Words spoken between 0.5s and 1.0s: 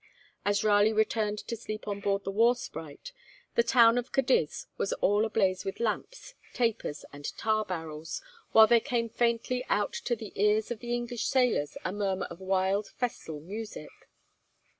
Raleigh